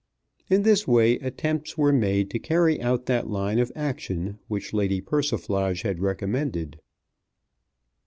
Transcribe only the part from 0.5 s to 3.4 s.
this way attempts were made to carry out that